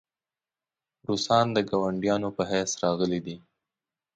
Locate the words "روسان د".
1.07-1.57